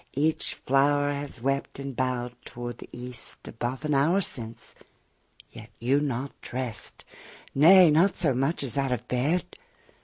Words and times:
Each 0.15 0.55
flower 0.55 1.11
has 1.11 1.43
wept 1.43 1.77
and 1.77 1.95
bow'd 1.95 2.33
toward 2.43 2.79
the 2.79 2.89
east 2.91 3.47
Above 3.47 3.85
an 3.85 3.93
hour 3.93 4.19
since, 4.19 4.73
yet 5.51 5.69
you 5.77 5.99
not 5.99 6.31
drest; 6.41 7.05
Nay! 7.53 7.91
not 7.91 8.15
so 8.15 8.33
much 8.33 8.63
as 8.63 8.79
out 8.79 8.91
of 8.91 9.07
bed? 9.07 9.45